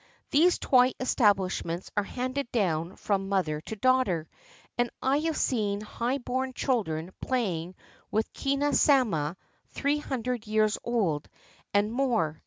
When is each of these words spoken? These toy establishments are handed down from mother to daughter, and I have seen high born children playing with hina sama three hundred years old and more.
These 0.31 0.57
toy 0.57 0.93
establishments 0.99 1.91
are 1.95 2.01
handed 2.03 2.51
down 2.51 2.95
from 2.95 3.29
mother 3.29 3.61
to 3.61 3.75
daughter, 3.75 4.27
and 4.75 4.89
I 4.99 5.17
have 5.19 5.37
seen 5.37 5.79
high 5.81 6.17
born 6.17 6.53
children 6.53 7.11
playing 7.21 7.75
with 8.09 8.27
hina 8.35 8.73
sama 8.73 9.37
three 9.67 9.99
hundred 9.99 10.47
years 10.47 10.75
old 10.83 11.29
and 11.71 11.93
more. 11.93 12.39